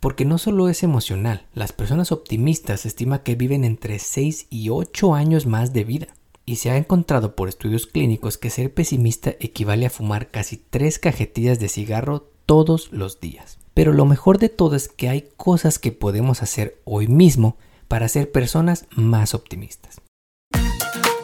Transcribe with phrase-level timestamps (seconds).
[0.00, 5.14] Porque no solo es emocional, las personas optimistas estima que viven entre 6 y 8
[5.14, 6.08] años más de vida.
[6.46, 10.98] Y se ha encontrado por estudios clínicos que ser pesimista equivale a fumar casi 3
[10.98, 13.58] cajetillas de cigarro todos los días.
[13.74, 18.08] Pero lo mejor de todo es que hay cosas que podemos hacer hoy mismo para
[18.08, 20.00] ser personas más optimistas.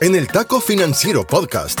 [0.00, 1.80] En el Taco Financiero Podcast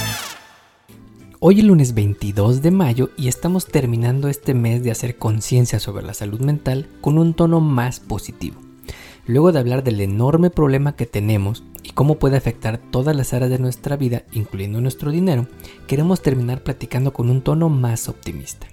[1.43, 6.05] Hoy es lunes 22 de mayo y estamos terminando este mes de hacer conciencia sobre
[6.05, 8.61] la salud mental con un tono más positivo.
[9.25, 13.49] Luego de hablar del enorme problema que tenemos y cómo puede afectar todas las áreas
[13.49, 15.47] de nuestra vida, incluyendo nuestro dinero,
[15.87, 18.67] queremos terminar platicando con un tono más optimista.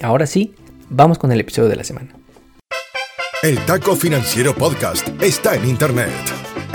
[0.00, 0.54] Ahora sí,
[0.88, 2.16] vamos con el episodio de la semana.
[3.42, 6.45] El Taco Financiero Podcast está en Internet.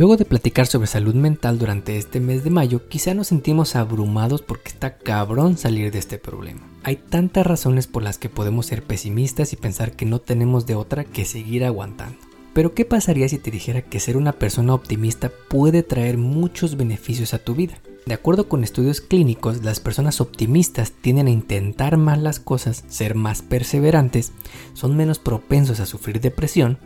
[0.00, 4.40] Luego de platicar sobre salud mental durante este mes de mayo, quizá nos sentimos abrumados
[4.40, 6.62] porque está cabrón salir de este problema.
[6.84, 10.74] Hay tantas razones por las que podemos ser pesimistas y pensar que no tenemos de
[10.74, 12.16] otra que seguir aguantando.
[12.54, 17.34] Pero ¿qué pasaría si te dijera que ser una persona optimista puede traer muchos beneficios
[17.34, 17.74] a tu vida?
[18.06, 23.14] De acuerdo con estudios clínicos, las personas optimistas tienden a intentar más las cosas, ser
[23.14, 24.32] más perseverantes,
[24.72, 26.78] son menos propensos a sufrir depresión,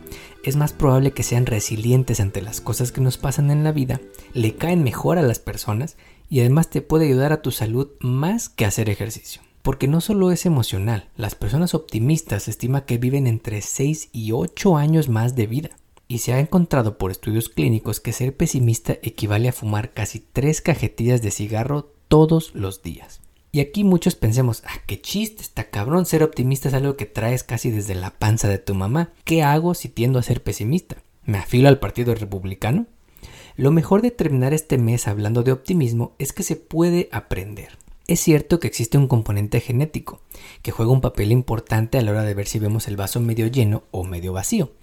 [0.43, 4.01] es más probable que sean resilientes ante las cosas que nos pasan en la vida,
[4.33, 5.97] le caen mejor a las personas
[6.29, 9.41] y además te puede ayudar a tu salud más que hacer ejercicio.
[9.61, 14.77] Porque no solo es emocional, las personas optimistas estima que viven entre 6 y 8
[14.77, 15.69] años más de vida
[16.07, 20.61] y se ha encontrado por estudios clínicos que ser pesimista equivale a fumar casi tres
[20.61, 23.21] cajetillas de cigarro todos los días.
[23.51, 27.43] Y aquí muchos pensemos, ah, qué chiste, está cabrón, ser optimista es algo que traes
[27.43, 29.13] casi desde la panza de tu mamá.
[29.23, 30.97] ¿Qué hago si tiendo a ser pesimista?
[31.23, 32.85] ¿Me afilo al Partido Republicano?
[33.55, 37.77] Lo mejor de terminar este mes hablando de optimismo es que se puede aprender.
[38.07, 40.21] Es cierto que existe un componente genético,
[40.61, 43.47] que juega un papel importante a la hora de ver si vemos el vaso medio
[43.47, 44.73] lleno o medio vacío,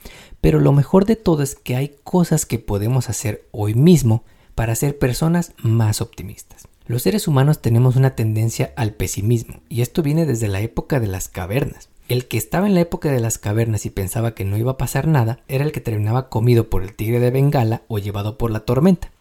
[0.41, 4.25] pero lo mejor de todo es que hay cosas que podemos hacer hoy mismo
[4.56, 6.66] para ser personas más optimistas.
[6.87, 11.06] Los seres humanos tenemos una tendencia al pesimismo, y esto viene desde la época de
[11.06, 11.91] las cavernas.
[12.09, 14.77] El que estaba en la época de las cavernas y pensaba que no iba a
[14.77, 18.50] pasar nada era el que terminaba comido por el tigre de Bengala o llevado por
[18.50, 19.12] la tormenta.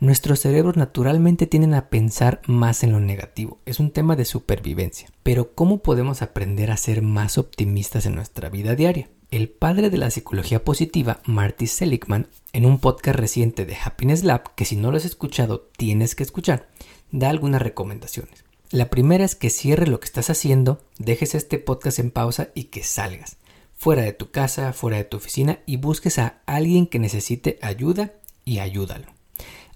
[0.00, 5.10] Nuestros cerebros naturalmente tienden a pensar más en lo negativo, es un tema de supervivencia.
[5.22, 9.10] Pero ¿cómo podemos aprender a ser más optimistas en nuestra vida diaria?
[9.30, 14.54] El padre de la psicología positiva, Marty Seligman, en un podcast reciente de Happiness Lab,
[14.54, 16.70] que si no lo has escuchado tienes que escuchar,
[17.12, 18.44] da algunas recomendaciones.
[18.70, 22.64] La primera es que cierre lo que estás haciendo, dejes este podcast en pausa y
[22.64, 23.36] que salgas,
[23.76, 28.14] fuera de tu casa, fuera de tu oficina y busques a alguien que necesite ayuda
[28.46, 29.19] y ayúdalo.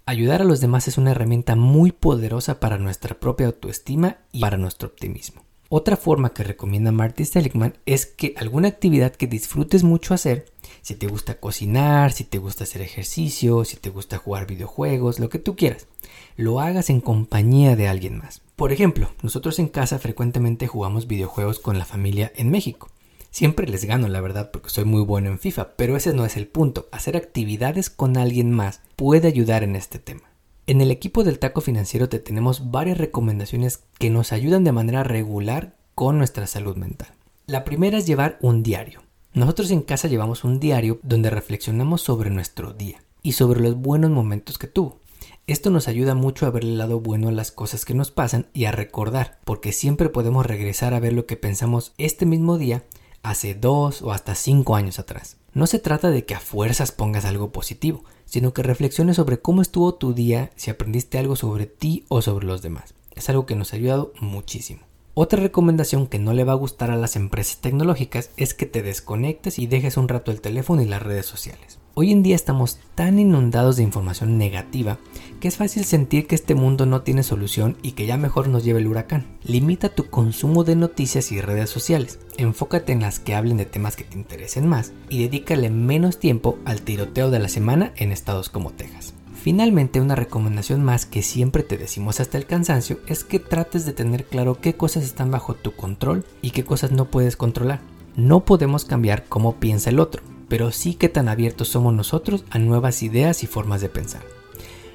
[0.07, 4.59] Ayudar a los demás es una herramienta muy poderosa para nuestra propia autoestima y para
[4.59, 5.45] nuestro optimismo.
[5.71, 10.45] Otra forma que recomienda Marty Seligman es que alguna actividad que disfrutes mucho hacer,
[10.83, 15.31] si te gusta cocinar, si te gusta hacer ejercicio, si te gusta jugar videojuegos, lo
[15.31, 15.87] que tú quieras,
[16.37, 18.43] lo hagas en compañía de alguien más.
[18.57, 22.91] Por ejemplo, nosotros en casa frecuentemente jugamos videojuegos con la familia en México.
[23.35, 26.37] Siempre les gano, la verdad, porque soy muy bueno en FIFA, pero ese no es
[26.37, 26.89] el punto.
[26.93, 30.31] Hacer actividades con alguien más puede ayudar en este tema.
[30.69, 35.03] En el equipo del taco financiero te tenemos varias recomendaciones que nos ayudan de manera
[35.03, 37.09] regular con nuestra salud mental.
[37.49, 39.03] La primera es llevar un diario.
[39.33, 44.13] Nosotros en casa llevamos un diario donde reflexionamos sobre nuestro día y sobre los buenos
[44.13, 45.01] momentos que tuvo.
[45.49, 48.47] Esto nos ayuda mucho a ver el lado bueno a las cosas que nos pasan
[48.55, 52.85] y a recordar, porque siempre podemos regresar a ver lo que pensamos este mismo día
[53.25, 55.39] hace dos o hasta cinco años atrás.
[55.53, 59.63] No se trata de que a fuerzas pongas algo positivo, sino que reflexiones sobre cómo
[59.63, 62.95] estuvo tu día, si aprendiste algo sobre ti o sobre los demás.
[63.15, 64.81] Es algo que nos ha ayudado muchísimo.
[65.15, 68.83] Otra recomendación que no le va a gustar a las empresas tecnológicas es que te
[68.83, 71.79] desconectes y dejes un rato el teléfono y las redes sociales.
[71.97, 74.99] Hoy en día estamos tan inundados de información negativa
[75.39, 78.65] que es fácil sentir que este mundo no tiene solución y que ya mejor nos
[78.65, 79.27] lleve el huracán.
[79.45, 82.19] Limita tu consumo de noticias y redes sociales.
[82.37, 86.59] Enfócate en las que hablen de temas que te interesen más y dedícale menos tiempo
[86.65, 89.15] al tiroteo de la semana en estados como Texas.
[89.41, 93.93] Finalmente, una recomendación más que siempre te decimos hasta el cansancio es que trates de
[93.93, 97.83] tener claro qué cosas están bajo tu control y qué cosas no puedes controlar.
[98.17, 100.23] No podemos cambiar cómo piensa el otro,
[100.55, 104.23] pero sí que tan abiertos somos nosotros a nuevas ideas y formas de pensar.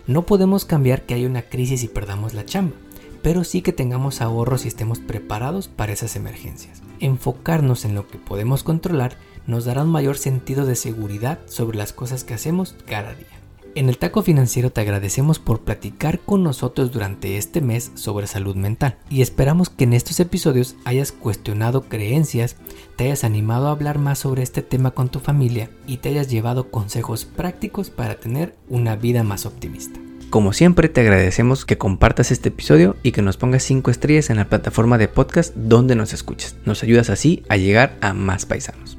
[0.07, 2.77] No podemos cambiar que haya una crisis y perdamos la chamba,
[3.21, 6.81] pero sí que tengamos ahorros y estemos preparados para esas emergencias.
[7.01, 9.17] Enfocarnos en lo que podemos controlar
[9.47, 13.38] nos dará un mayor sentido de seguridad sobre las cosas que hacemos cada día.
[13.75, 18.55] En el Taco Financiero te agradecemos por platicar con nosotros durante este mes sobre salud
[18.55, 22.55] mental y esperamos que en estos episodios hayas cuestionado creencias,
[22.95, 26.29] te hayas animado a hablar más sobre este tema con tu familia y te hayas
[26.29, 29.99] llevado consejos prácticos para tener una vida más optimista.
[30.29, 34.37] Como siempre te agradecemos que compartas este episodio y que nos pongas 5 estrellas en
[34.37, 36.55] la plataforma de podcast donde nos escuches.
[36.65, 38.98] Nos ayudas así a llegar a más paisanos.